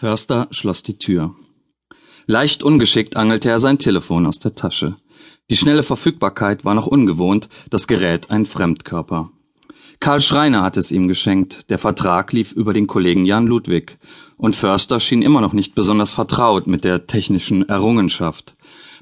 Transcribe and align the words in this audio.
Förster 0.00 0.46
schloss 0.52 0.84
die 0.84 0.96
Tür. 0.96 1.34
Leicht 2.26 2.62
ungeschickt 2.62 3.16
angelte 3.16 3.48
er 3.48 3.58
sein 3.58 3.80
Telefon 3.80 4.26
aus 4.26 4.38
der 4.38 4.54
Tasche. 4.54 4.96
Die 5.50 5.56
schnelle 5.56 5.82
Verfügbarkeit 5.82 6.64
war 6.64 6.74
noch 6.76 6.86
ungewohnt, 6.86 7.48
das 7.68 7.88
Gerät 7.88 8.30
ein 8.30 8.46
Fremdkörper. 8.46 9.32
Karl 9.98 10.20
Schreiner 10.20 10.62
hatte 10.62 10.78
es 10.78 10.92
ihm 10.92 11.08
geschenkt, 11.08 11.68
der 11.68 11.78
Vertrag 11.78 12.32
lief 12.32 12.52
über 12.52 12.72
den 12.72 12.86
Kollegen 12.86 13.24
Jan 13.24 13.48
Ludwig, 13.48 13.98
und 14.36 14.54
Förster 14.54 15.00
schien 15.00 15.22
immer 15.22 15.40
noch 15.40 15.52
nicht 15.52 15.74
besonders 15.74 16.12
vertraut 16.12 16.68
mit 16.68 16.84
der 16.84 17.08
technischen 17.08 17.68
Errungenschaft. 17.68 18.54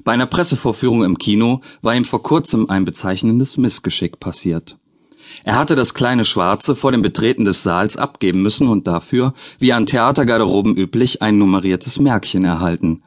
Bei 0.03 0.13
einer 0.13 0.25
Pressevorführung 0.25 1.03
im 1.03 1.19
Kino 1.19 1.61
war 1.83 1.93
ihm 1.93 2.05
vor 2.05 2.23
kurzem 2.23 2.71
ein 2.71 2.85
bezeichnendes 2.85 3.55
Missgeschick 3.55 4.19
passiert. 4.19 4.77
Er 5.43 5.55
hatte 5.55 5.75
das 5.75 5.93
kleine 5.93 6.25
Schwarze 6.25 6.75
vor 6.75 6.91
dem 6.91 7.01
Betreten 7.01 7.45
des 7.45 7.63
Saals 7.63 7.97
abgeben 7.97 8.41
müssen 8.41 8.67
und 8.67 8.87
dafür, 8.87 9.33
wie 9.59 9.73
an 9.73 9.85
Theatergarderoben 9.85 10.75
üblich, 10.75 11.21
ein 11.21 11.37
nummeriertes 11.37 11.99
Märkchen 11.99 12.45
erhalten. 12.45 13.03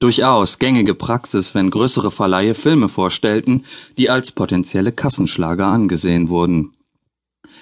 Durchaus 0.00 0.58
gängige 0.58 0.94
Praxis, 0.94 1.54
wenn 1.54 1.70
größere 1.70 2.10
Verleihe 2.10 2.54
Filme 2.54 2.88
vorstellten, 2.88 3.64
die 3.96 4.10
als 4.10 4.32
potenzielle 4.32 4.92
Kassenschlager 4.92 5.66
angesehen 5.66 6.28
wurden. 6.28 6.72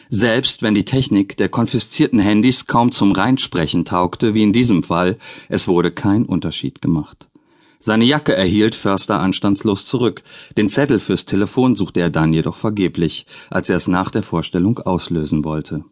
Selbst 0.09 0.63
wenn 0.63 0.75
die 0.75 0.85
Technik 0.85 1.37
der 1.37 1.49
konfiszierten 1.49 2.19
Handys 2.19 2.67
kaum 2.67 2.93
zum 2.93 3.13
Reinsprechen 3.13 3.85
taugte, 3.85 4.35
wie 4.35 4.43
in 4.43 4.53
diesem 4.53 4.83
Fall, 4.83 5.19
es 5.49 5.69
wurde 5.69 5.91
kein 5.91 6.25
Unterschied 6.25 6.83
gemacht. 6.83 7.29
Seine 7.85 8.05
Jacke 8.05 8.33
erhielt 8.33 8.77
Förster 8.77 9.19
anstandslos 9.19 9.85
zurück. 9.85 10.23
Den 10.57 10.69
Zettel 10.69 11.01
fürs 11.01 11.27
Telefon 11.27 11.75
suchte 11.75 11.99
er 11.99 12.11
dann 12.11 12.33
jedoch 12.33 12.55
vergeblich, 12.55 13.27
als 13.51 13.69
er 13.71 13.77
es 13.77 13.89
nach 13.89 14.13
der 14.13 14.23
Vorstellung 14.23 14.79
auslösen 14.79 15.45
wollte. 15.45 15.85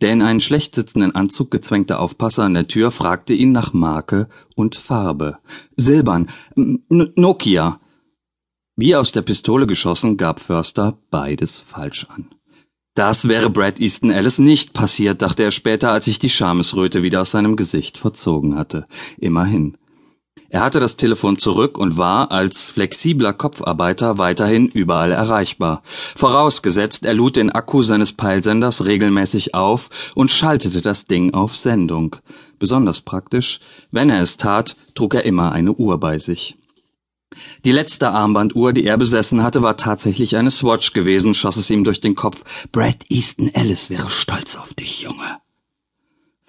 Der 0.00 0.12
in 0.12 0.22
einen 0.22 0.40
schlecht 0.40 0.74
sitzenden 0.74 1.14
Anzug 1.14 1.52
gezwängte 1.52 2.00
Aufpasser 2.00 2.42
an 2.42 2.54
der 2.54 2.66
Tür 2.66 2.90
fragte 2.90 3.32
ihn 3.32 3.52
nach 3.52 3.72
Marke 3.72 4.28
und 4.56 4.74
Farbe. 4.74 5.38
Silbern. 5.76 6.30
N 6.56 6.82
Nokia. 6.88 7.80
Wie 8.74 8.96
aus 8.96 9.12
der 9.12 9.22
Pistole 9.22 9.68
geschossen 9.68 10.16
gab 10.16 10.40
Förster 10.40 10.98
beides 11.10 11.60
falsch 11.60 12.08
an. 12.12 12.26
Das 12.94 13.28
wäre 13.28 13.50
Brad 13.50 13.78
Easton 13.78 14.10
Ellis 14.10 14.40
nicht 14.40 14.72
passiert, 14.72 15.22
dachte 15.22 15.44
er 15.44 15.52
später, 15.52 15.92
als 15.92 16.06
sich 16.06 16.18
die 16.18 16.30
Schamesröte 16.30 17.04
wieder 17.04 17.20
aus 17.20 17.30
seinem 17.30 17.54
Gesicht 17.54 17.98
verzogen 17.98 18.56
hatte. 18.56 18.88
Immerhin. 19.16 19.76
Er 20.54 20.60
hatte 20.60 20.78
das 20.78 20.94
Telefon 20.94 21.36
zurück 21.36 21.76
und 21.76 21.96
war 21.96 22.30
als 22.30 22.66
flexibler 22.66 23.32
Kopfarbeiter 23.32 24.18
weiterhin 24.18 24.68
überall 24.68 25.10
erreichbar. 25.10 25.82
Vorausgesetzt, 26.14 27.04
er 27.04 27.12
lud 27.12 27.34
den 27.34 27.50
Akku 27.50 27.82
seines 27.82 28.12
Peilsenders 28.12 28.84
regelmäßig 28.84 29.56
auf 29.56 30.12
und 30.14 30.30
schaltete 30.30 30.80
das 30.80 31.06
Ding 31.06 31.34
auf 31.34 31.56
Sendung. 31.56 32.14
Besonders 32.60 33.00
praktisch, 33.00 33.58
wenn 33.90 34.10
er 34.10 34.20
es 34.20 34.36
tat, 34.36 34.76
trug 34.94 35.14
er 35.14 35.24
immer 35.24 35.50
eine 35.50 35.72
Uhr 35.72 35.98
bei 35.98 36.20
sich. 36.20 36.56
Die 37.64 37.72
letzte 37.72 38.10
Armbanduhr, 38.10 38.72
die 38.72 38.84
er 38.84 38.96
besessen 38.96 39.42
hatte, 39.42 39.60
war 39.60 39.76
tatsächlich 39.76 40.36
eine 40.36 40.52
Swatch 40.52 40.92
gewesen, 40.92 41.34
schoss 41.34 41.56
es 41.56 41.68
ihm 41.68 41.82
durch 41.82 42.00
den 42.00 42.14
Kopf. 42.14 42.44
Brad 42.70 43.06
Easton 43.08 43.52
Ellis 43.52 43.90
wäre 43.90 44.08
stolz 44.08 44.54
auf 44.54 44.72
dich, 44.74 45.00
Junge. 45.00 45.43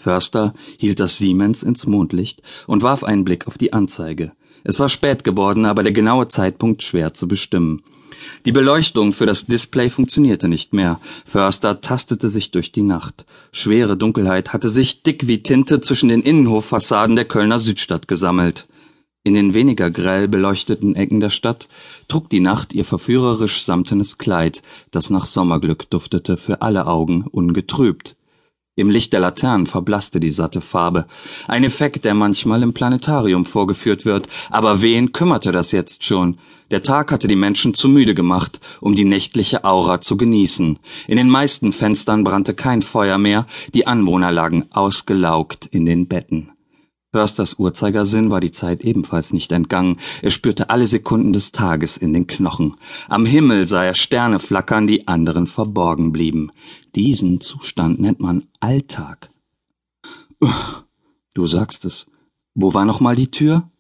Förster 0.06 0.54
hielt 0.78 1.00
das 1.00 1.18
Siemens 1.18 1.64
ins 1.64 1.88
Mondlicht 1.88 2.44
und 2.68 2.84
warf 2.84 3.04
einen 3.04 3.26
Blick 3.26 3.48
auf 3.48 3.58
die 3.58 3.74
Anzeige. 3.74 4.34
Es 4.64 4.80
war 4.80 4.88
spät 4.88 5.24
geworden, 5.24 5.66
aber 5.66 5.82
der 5.82 5.94
genaue 5.94 6.28
Zeitpunkt 6.28 6.84
schwer 6.84 7.16
zu 7.16 7.28
bestimmen. 7.28 7.82
Die 8.46 8.52
Beleuchtung 8.52 9.14
für 9.14 9.26
das 9.26 9.48
Display 9.48 9.90
funktionierte 9.90 10.48
nicht 10.48 10.74
mehr. 10.74 11.00
Förster 11.26 11.82
tastete 11.82 12.30
sich 12.30 12.52
durch 12.52 12.72
die 12.72 12.84
Nacht. 12.84 13.26
Schwere 13.52 13.98
Dunkelheit 13.98 14.54
hatte 14.54 14.70
sich 14.70 15.02
dick 15.02 15.28
wie 15.28 15.42
Tinte 15.42 15.82
zwischen 15.82 16.10
den 16.10 16.22
Innenhoffassaden 16.22 17.16
der 17.16 17.26
Kölner 17.26 17.58
Südstadt 17.58 18.08
gesammelt. 18.08 18.68
In 19.24 19.34
den 19.34 19.56
weniger 19.56 19.90
grell 19.90 20.28
beleuchteten 20.28 20.96
Ecken 20.96 21.20
der 21.20 21.32
Stadt 21.32 21.68
trug 22.08 22.30
die 22.30 22.42
Nacht 22.42 22.74
ihr 22.74 22.86
verführerisch 22.86 23.64
samtenes 23.64 24.20
Kleid, 24.20 24.62
das 24.92 25.10
nach 25.10 25.26
Sommerglück 25.26 25.90
duftete, 25.90 26.38
für 26.38 26.62
alle 26.62 26.86
Augen 26.86 27.24
ungetrübt. 27.24 28.15
Im 28.78 28.90
Licht 28.90 29.14
der 29.14 29.22
Laternen 29.22 29.68
verblasste 29.68 30.20
die 30.20 30.30
satte 30.30 30.60
Farbe, 30.60 31.06
ein 31.48 31.64
Effekt, 31.64 32.04
der 32.04 32.14
manchmal 32.14 32.62
im 32.62 32.74
Planetarium 32.74 33.46
vorgeführt 33.46 34.04
wird, 34.04 34.28
aber 34.50 34.82
wen 34.82 35.14
kümmerte 35.14 35.54
das 35.54 35.72
jetzt 35.72 36.04
schon? 36.04 36.40
Der 36.72 36.82
Tag 36.82 37.10
hatte 37.10 37.30
die 37.30 37.38
Menschen 37.38 37.74
zu 37.74 37.88
müde 37.88 38.14
gemacht, 38.14 38.60
um 38.82 38.94
die 38.94 39.06
nächtliche 39.06 39.64
Aura 39.64 40.02
zu 40.02 40.18
genießen. 40.18 40.78
In 41.08 41.16
den 41.16 41.30
meisten 41.30 41.72
Fenstern 41.72 42.26
brannte 42.26 42.54
kein 42.54 42.82
Feuer 42.82 43.18
mehr, 43.18 43.48
die 43.74 43.88
Anwohner 43.88 44.34
lagen 44.34 44.66
ausgelaugt 44.72 45.68
in 45.68 45.86
den 45.86 46.10
Betten. 46.10 46.52
Försters 47.16 47.58
Uhrzeigersinn 47.58 48.30
war 48.30 48.42
die 48.42 48.52
Zeit 48.52 48.82
ebenfalls 48.82 49.32
nicht 49.32 49.54
entgangen. 49.54 50.02
Er 50.22 50.32
spürte 50.32 50.70
alle 50.70 50.86
Sekunden 50.86 51.32
des 51.32 51.54
Tages 51.54 51.96
in 51.96 52.12
den 52.12 52.28
Knochen. 52.28 52.76
Am 53.08 53.26
Himmel 53.26 53.68
sah 53.68 53.86
er 53.86 53.94
Sterne 53.94 54.40
flackern, 54.40 54.86
die 54.86 55.08
anderen 55.08 55.48
verborgen 55.48 56.12
blieben. 56.12 56.52
Diesen 56.94 57.40
Zustand 57.40 58.02
nennt 58.02 58.20
man 58.20 58.50
Alltag. 58.60 59.30
Du 61.34 61.48
sagst 61.48 61.86
es. 61.86 62.06
Wo 62.54 62.74
war 62.74 62.84
noch 62.84 63.00
mal 63.00 63.16
die 63.16 63.32
Tür? 63.32 63.72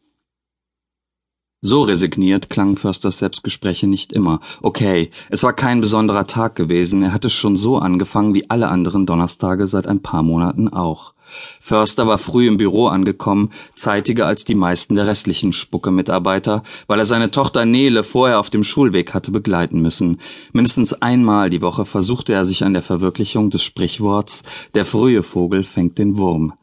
So 1.68 1.82
resigniert 1.82 2.52
klangen 2.52 2.78
Försters 2.78 3.18
Selbstgespräche 3.18 3.88
nicht 3.88 4.14
immer. 4.14 4.40
Okay, 4.62 5.10
es 5.32 5.42
war 5.42 5.52
kein 5.52 5.82
besonderer 5.82 6.28
Tag 6.28 6.54
gewesen, 6.54 7.02
er 7.02 7.12
hatte 7.12 7.32
schon 7.32 7.58
so 7.58 7.80
angefangen 7.80 8.36
wie 8.36 8.48
alle 8.52 8.68
anderen 8.68 9.08
Donnerstage 9.08 9.66
seit 9.66 9.88
ein 9.88 10.04
paar 10.04 10.22
Monaten 10.22 10.70
auch. 10.70 11.16
Förster 11.62 12.06
war 12.06 12.20
früh 12.20 12.48
im 12.48 12.58
Büro 12.58 12.86
angekommen, 12.86 13.50
zeitiger 13.74 14.28
als 14.28 14.46
die 14.46 14.54
meisten 14.54 14.94
der 14.94 15.08
restlichen 15.08 15.54
Spucke-Mitarbeiter, 15.54 16.62
weil 16.86 17.00
er 17.00 17.08
seine 17.08 17.32
Tochter 17.32 17.66
Nele 17.66 18.04
vorher 18.04 18.40
auf 18.40 18.52
dem 18.52 18.64
Schulweg 18.64 19.16
hatte 19.16 19.32
begleiten 19.32 19.82
müssen. 19.82 20.20
Mindestens 20.54 20.94
einmal 20.94 21.50
die 21.50 21.64
Woche 21.64 21.86
versuchte 21.86 22.32
er 22.32 22.46
sich 22.46 22.64
an 22.64 22.74
der 22.74 22.84
Verwirklichung 22.84 23.50
des 23.50 23.64
Sprichworts 23.64 24.44
Der 24.76 24.86
frühe 24.86 25.24
Vogel 25.24 25.64
fängt 25.64 25.98
den 25.98 26.16
Wurm. 26.16 26.54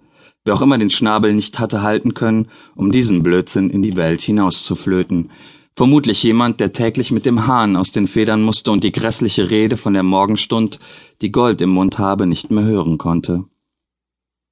Wer 0.45 0.55
auch 0.55 0.63
immer 0.63 0.79
den 0.79 0.91
Schnabel 0.91 1.35
nicht 1.35 1.59
hatte 1.61 1.83
halten 1.83 2.15
können, 2.15 2.49
um 2.75 2.91
diesen 2.91 3.23
Blödsinn 3.23 3.71
in 3.71 3.83
die 3.83 3.95
Welt 3.95 4.21
hinauszuflöten. 4.21 5.31
Vermutlich 5.77 6.23
jemand, 6.23 6.61
der 6.61 6.73
täglich 6.73 7.13
mit 7.13 7.25
dem 7.25 7.47
Hahn 7.47 7.77
aus 7.77 7.93
den 7.93 8.09
Federn 8.09 8.43
musste 8.43 8.73
und 8.73 8.85
die 8.85 8.93
grässliche 8.93 9.51
Rede 9.51 9.77
von 9.77 9.95
der 9.95 10.03
Morgenstund, 10.03 10.81
die 11.23 11.33
Gold 11.33 11.61
im 11.61 11.71
Mund 11.71 11.99
habe, 11.99 12.27
nicht 12.27 12.51
mehr 12.51 12.65
hören 12.65 12.99
konnte. 12.99 13.45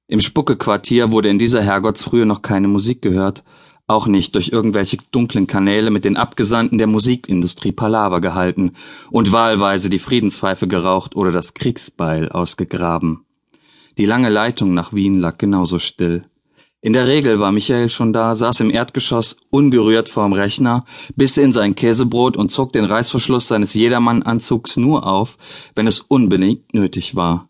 Im 0.07 0.21
Spucke-Quartier 0.21 1.11
wurde 1.11 1.29
in 1.29 1.39
dieser 1.39 1.61
Herrgottsfrühe 1.61 2.25
noch 2.25 2.41
keine 2.41 2.67
Musik 2.67 3.01
gehört, 3.01 3.43
auch 3.85 4.07
nicht 4.07 4.35
durch 4.35 4.49
irgendwelche 4.49 4.97
dunklen 5.11 5.47
Kanäle 5.47 5.91
mit 5.91 6.05
den 6.05 6.17
Abgesandten 6.17 6.77
der 6.77 6.87
Musikindustrie 6.87 7.73
Palaver 7.73 8.21
gehalten 8.21 8.73
und 9.09 9.31
wahlweise 9.31 9.89
die 9.89 9.99
Friedenspfeife 9.99 10.67
geraucht 10.67 11.15
oder 11.15 11.31
das 11.31 11.53
Kriegsbeil 11.53 12.29
ausgegraben. 12.29 13.25
Die 13.97 14.05
lange 14.05 14.29
Leitung 14.29 14.73
nach 14.73 14.93
Wien 14.93 15.19
lag 15.19 15.37
genauso 15.37 15.79
still. 15.79 16.23
In 16.83 16.93
der 16.93 17.05
Regel 17.05 17.39
war 17.39 17.51
Michael 17.51 17.89
schon 17.89 18.11
da, 18.11 18.33
saß 18.33 18.61
im 18.61 18.71
Erdgeschoss 18.71 19.37
ungerührt 19.51 20.09
vorm 20.09 20.33
Rechner, 20.33 20.85
biss 21.15 21.37
in 21.37 21.53
sein 21.53 21.75
Käsebrot 21.75 22.35
und 22.35 22.49
zog 22.49 22.73
den 22.73 22.85
Reißverschluss 22.85 23.47
seines 23.47 23.75
Jedermannanzugs 23.75 24.77
nur 24.77 25.05
auf, 25.05 25.37
wenn 25.75 25.85
es 25.85 26.01
unbedingt 26.01 26.73
nötig 26.73 27.15
war. 27.15 27.49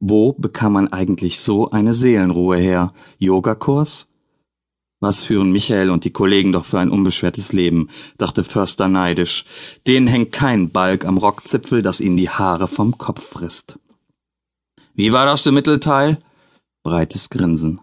Wo 0.00 0.32
bekam 0.32 0.72
man 0.72 0.92
eigentlich 0.92 1.38
so 1.38 1.70
eine 1.70 1.94
Seelenruhe 1.94 2.56
her? 2.56 2.92
Yogakurs? 3.18 4.08
Was 4.98 5.22
führen 5.22 5.52
Michael 5.52 5.90
und 5.90 6.04
die 6.04 6.10
Kollegen 6.10 6.52
doch 6.52 6.64
für 6.64 6.80
ein 6.80 6.90
unbeschwertes 6.90 7.52
Leben, 7.52 7.88
dachte 8.18 8.42
Förster 8.42 8.88
neidisch. 8.88 9.44
Denen 9.86 10.08
hängt 10.08 10.32
kein 10.32 10.70
Balg 10.70 11.04
am 11.04 11.18
Rockzipfel, 11.18 11.82
das 11.82 12.00
ihnen 12.00 12.16
die 12.16 12.30
Haare 12.30 12.66
vom 12.66 12.98
Kopf 12.98 13.28
frisst. 13.28 13.78
Wie 14.94 15.12
war 15.12 15.24
das 15.24 15.46
im 15.46 15.54
Mittelteil? 15.54 16.18
Breites 16.82 17.30
Grinsen. 17.30 17.80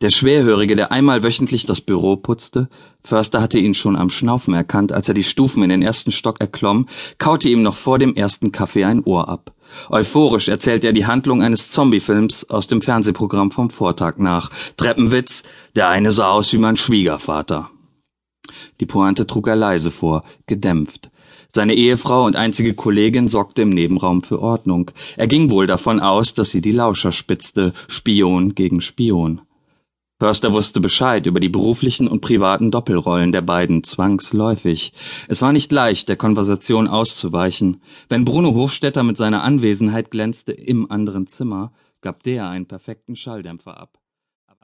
Der 0.00 0.08
Schwerhörige, 0.08 0.74
der 0.74 0.90
einmal 0.90 1.22
wöchentlich 1.22 1.66
das 1.66 1.82
Büro 1.82 2.16
putzte, 2.16 2.68
Förster 3.02 3.42
hatte 3.42 3.58
ihn 3.58 3.74
schon 3.74 3.94
am 3.94 4.08
Schnaufen 4.08 4.54
erkannt, 4.54 4.90
als 4.90 5.06
er 5.08 5.14
die 5.14 5.22
Stufen 5.22 5.62
in 5.62 5.68
den 5.68 5.82
ersten 5.82 6.12
Stock 6.12 6.40
erklomm, 6.40 6.88
kaute 7.18 7.48
ihm 7.50 7.62
noch 7.62 7.76
vor 7.76 7.98
dem 7.98 8.14
ersten 8.14 8.52
Kaffee 8.52 8.84
ein 8.84 9.04
Ohr 9.04 9.28
ab. 9.28 9.52
Euphorisch 9.90 10.48
erzählt 10.48 10.84
er 10.84 10.94
die 10.94 11.06
Handlung 11.06 11.42
eines 11.42 11.70
Zombiefilms 11.70 12.48
aus 12.48 12.68
dem 12.68 12.80
Fernsehprogramm 12.80 13.50
vom 13.50 13.68
Vortag 13.68 14.16
nach. 14.16 14.50
Treppenwitz, 14.76 15.42
der 15.76 15.88
eine 15.88 16.10
sah 16.10 16.30
aus 16.30 16.52
wie 16.54 16.58
mein 16.58 16.78
Schwiegervater. 16.78 17.70
Die 18.80 18.86
Pointe 18.86 19.26
trug 19.26 19.46
er 19.46 19.56
leise 19.56 19.90
vor, 19.90 20.24
gedämpft. 20.46 21.10
Seine 21.54 21.74
Ehefrau 21.74 22.24
und 22.24 22.34
einzige 22.34 22.74
Kollegin 22.74 23.28
sorgte 23.28 23.62
im 23.62 23.68
Nebenraum 23.68 24.24
für 24.24 24.42
Ordnung. 24.42 24.90
Er 25.16 25.28
ging 25.28 25.50
wohl 25.50 25.68
davon 25.68 26.00
aus, 26.00 26.34
dass 26.34 26.50
sie 26.50 26.60
die 26.60 26.72
Lauscher 26.72 27.12
spitzte, 27.12 27.74
Spion 27.86 28.56
gegen 28.56 28.80
Spion. 28.80 29.40
Förster 30.18 30.52
wusste 30.52 30.80
Bescheid 30.80 31.26
über 31.26 31.38
die 31.38 31.48
beruflichen 31.48 32.08
und 32.08 32.22
privaten 32.22 32.72
Doppelrollen 32.72 33.30
der 33.30 33.42
beiden 33.42 33.84
zwangsläufig. 33.84 34.92
Es 35.28 35.42
war 35.42 35.52
nicht 35.52 35.70
leicht, 35.70 36.08
der 36.08 36.16
Konversation 36.16 36.88
auszuweichen. 36.88 37.82
Wenn 38.08 38.24
Bruno 38.24 38.52
Hofstetter 38.54 39.04
mit 39.04 39.16
seiner 39.16 39.44
Anwesenheit 39.44 40.10
glänzte 40.10 40.50
im 40.50 40.90
anderen 40.90 41.28
Zimmer, 41.28 41.72
gab 42.00 42.24
der 42.24 42.48
einen 42.48 42.66
perfekten 42.66 43.14
Schalldämpfer 43.14 43.78
ab. 43.78 44.00